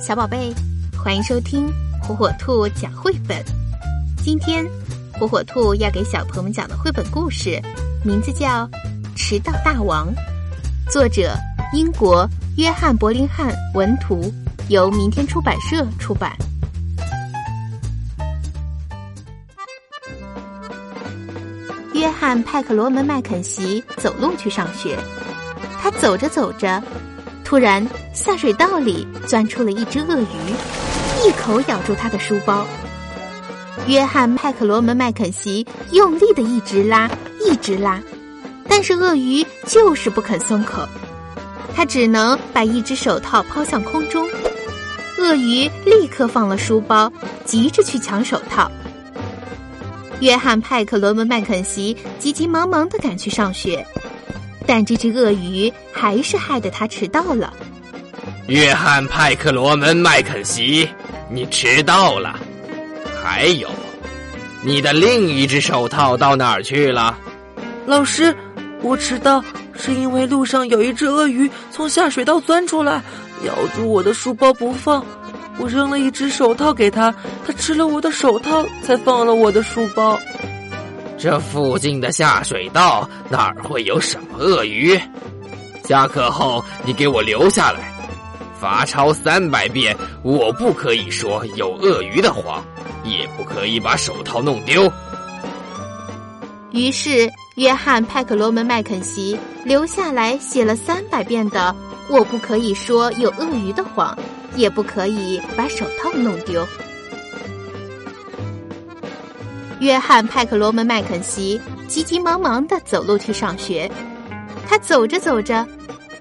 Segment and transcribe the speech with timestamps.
[0.00, 0.52] 小宝贝，
[1.02, 1.66] 欢迎收听
[2.02, 3.42] 火火兔讲绘本。
[4.22, 4.64] 今天，
[5.12, 7.60] 火火兔要给小朋友们讲的绘本故事，
[8.04, 8.66] 名字叫
[9.16, 10.08] 《迟到大王》，
[10.90, 11.34] 作者
[11.72, 14.32] 英国约翰·伯林汉文图，
[14.68, 16.32] 由明天出版社出版。
[21.94, 24.98] 约翰·派克罗门·麦肯锡走路去上学，
[25.80, 26.82] 他走着走着。
[27.54, 32.66] 突然，下水道里钻出了一只鳄鱼，一口咬住他的书包。
[33.86, 37.08] 约翰·派克罗门·麦肯锡用力的一直拉，
[37.46, 38.02] 一直拉，
[38.68, 40.82] 但是鳄鱼就是不肯松口。
[41.76, 44.28] 他只能把一只手套抛向空中，
[45.18, 47.08] 鳄鱼立刻放了书包，
[47.44, 48.68] 急着去抢手套。
[50.18, 53.86] 约翰·派克罗门·麦肯锡急急忙忙的赶去上学。
[54.66, 57.52] 但这只鳄鱼还是害得他迟到了。
[58.46, 60.88] 约翰·派克罗门·麦肯锡，
[61.30, 62.38] 你迟到了。
[63.22, 63.68] 还有，
[64.62, 67.18] 你的另一只手套到哪儿去了？
[67.86, 68.36] 老师，
[68.82, 69.42] 我迟到
[69.74, 73.02] 是因为路上有一只鳄鱼从下水道钻出来，
[73.46, 75.04] 咬住我的书包不放。
[75.58, 77.14] 我扔了一只手套给他，
[77.46, 80.18] 他吃了我的手套，才放了我的书包。
[81.24, 84.94] 这附近的下水道哪儿会有什么鳄鱼？
[85.88, 87.90] 下课后你给我留下来，
[88.60, 89.96] 罚抄三百遍。
[90.22, 92.62] 我不可以说有鳄鱼的谎，
[93.04, 94.92] 也不可以把手套弄丢。
[96.72, 101.74] 于是，约翰·派克罗门·麦肯锡留下来写了三百遍的
[102.10, 104.14] “我不可以说有鳄鱼的谎，
[104.56, 106.68] 也不可以把手套弄丢”。
[109.84, 113.90] 约翰·派克罗门·麦肯锡急急忙忙的走路去上学。
[114.66, 115.66] 他走着走着，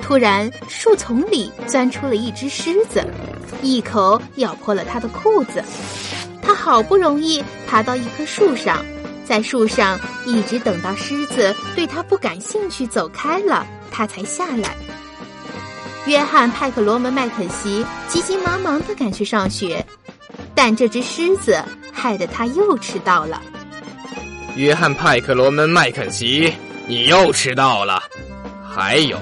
[0.00, 3.06] 突然树丛里钻出了一只狮子，
[3.62, 5.62] 一口咬破了他的裤子。
[6.42, 8.84] 他好不容易爬到一棵树上，
[9.24, 9.96] 在树上
[10.26, 14.74] 一直等到狮子对他不感兴趣走开了，他才下来。
[16.06, 19.86] 约翰·派克罗门·麦肯锡急急忙忙的赶去上学。
[20.54, 21.62] 但这只狮子
[22.02, 23.40] 害得他又迟到了。
[24.56, 26.52] 约翰·派克罗门·麦肯齐，
[26.88, 28.02] 你又迟到了。
[28.68, 29.16] 还有，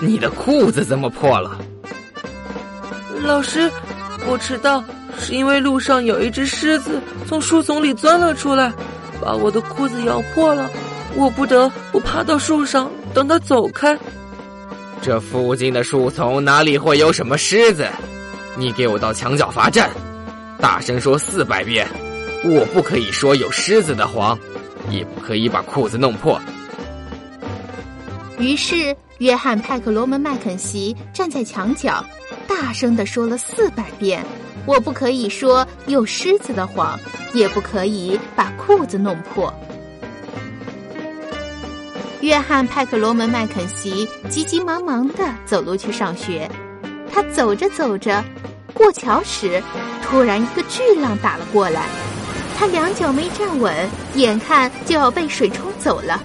[0.00, 1.58] 你的裤子怎么破了？
[3.22, 3.70] 老师，
[4.26, 4.84] 我迟到
[5.18, 8.70] 是因为路上有一只狮子从树丛里钻了出来，
[9.18, 10.70] 把我的裤子咬破了。
[11.16, 13.98] 我不得不爬到树上等它走开。
[15.00, 17.88] 这附近的树丛哪里会有什么狮子？
[18.58, 19.88] 你给我到墙角罚站。
[20.58, 21.88] 大声说四百遍，
[22.42, 24.38] 我不可以说有狮子的谎，
[24.90, 26.40] 也不可以把裤子弄破。
[28.38, 32.02] 于是，约翰·派克罗门·麦肯锡站在墙角，
[32.48, 34.24] 大声的说了四百遍
[34.64, 36.98] ：“我不可以说有狮子的谎，
[37.34, 39.52] 也不可以把裤子弄破。”
[42.22, 46.50] 约翰·派克罗门·麦肯锡急急忙忙的走路去上学，
[47.12, 48.24] 他走着走着，
[48.72, 49.62] 过桥时。
[50.02, 51.86] 突然，一个巨浪打了过来，
[52.60, 53.74] 他两脚没站稳，
[54.16, 56.22] 眼看就要被水冲走了。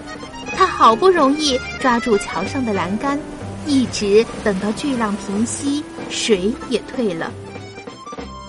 [0.54, 3.18] 他好不容易抓住桥上的栏杆，
[3.66, 7.32] 一直等到巨浪平息，水也退了。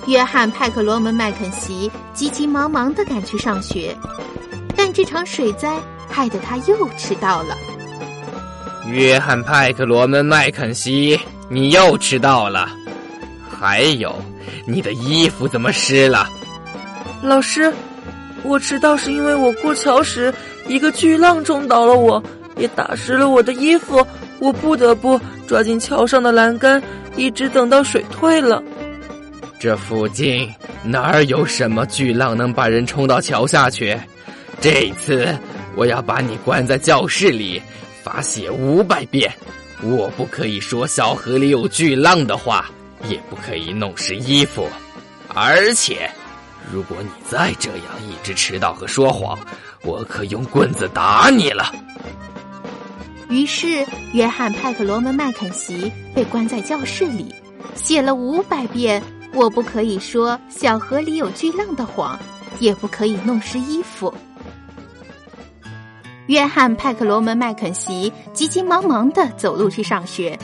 [0.06, 3.96] 约翰·派克罗门·麦肯锡急急忙忙的赶去上学，
[4.76, 7.56] 但这场水灾害得他又迟到了。
[8.86, 12.68] 约翰·派克罗门·麦肯锡，你又迟到了。
[13.50, 14.14] 还有，
[14.66, 16.28] 你的衣服怎么湿了？
[17.22, 17.74] 老师，
[18.44, 20.34] 我迟到是因为我过桥时
[20.68, 22.22] 一个巨浪冲倒了我，
[22.58, 24.06] 也打湿了我的衣服，
[24.40, 26.82] 我不得不抓紧桥上的栏杆，
[27.16, 28.64] 一直等到水退了。
[29.60, 30.48] 这附近
[30.84, 33.98] 哪儿有什么巨浪能把人冲到桥下去？
[34.62, 35.36] 这次
[35.76, 37.62] 我要把你关在教室里，
[38.04, 39.32] 罚写五百遍。
[39.82, 42.70] 我不可以说小河里有巨浪的话。
[43.08, 44.68] 也不可以弄湿衣服，
[45.36, 46.10] 而且，
[46.72, 49.38] 如果你再这样一直迟到和说谎，
[49.84, 51.74] 我可用棍子打你了。
[53.30, 57.34] 于是，约翰·派克罗门·麦肯锡被关在教室里，
[57.76, 59.02] 写了五百遍
[59.34, 62.18] “我不可以说小河里有巨浪”的谎，
[62.60, 64.14] 也不可以弄湿衣服。
[66.28, 70.38] 约翰·派克罗门·麦肯锡急急忙忙的走路去上学。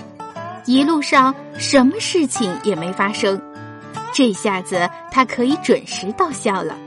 [0.65, 3.41] 一路上什么事情也没发生，
[4.13, 6.77] 这下子他可以准时到校了。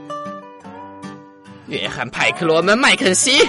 [1.67, 3.41] 约翰·派克罗门·麦肯锡，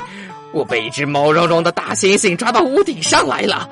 [0.53, 3.69] 我被一只毛茸茸的大猩猩抓到屋顶上来了，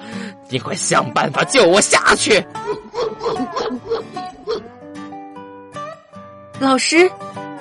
[0.49, 2.43] 你快想办法救我下去！
[6.61, 7.11] 老师，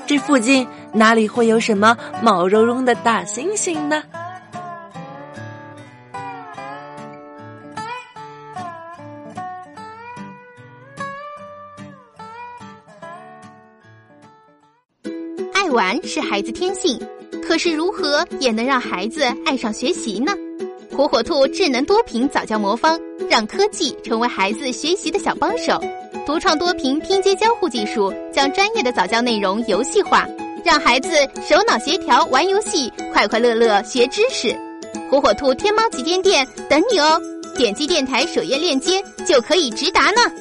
[0.06, 4.04] 这附近哪里会有什么毛茸茸的大猩猩呢？
[15.66, 16.96] 爱玩是孩子天性，
[17.42, 20.32] 可是如何也能让孩子爱上学习呢？
[20.96, 25.82] 火火兔智能多屏早教魔方，让科技成为孩子学习的小帮手。
[26.24, 30.28] 独创多屏拼接交互技术，将专业的早教内容游戏化，
[30.64, 31.10] 让孩子
[31.42, 34.56] 手脑协调玩游戏，快快乐乐学知识。
[35.10, 37.20] 火火兔天猫旗舰店等你哦！
[37.58, 40.32] 点击电台首页链接就可以直达呢。